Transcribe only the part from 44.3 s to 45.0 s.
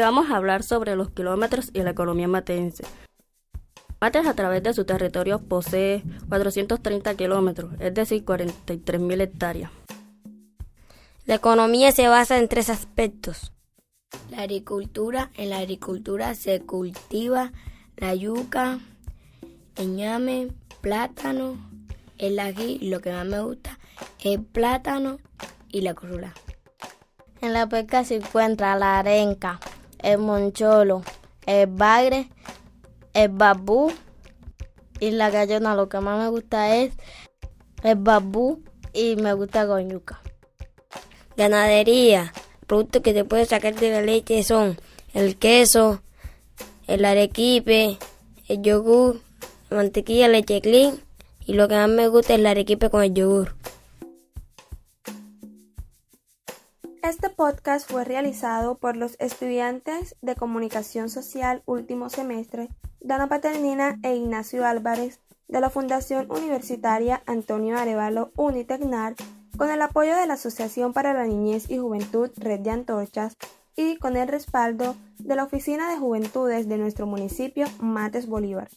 son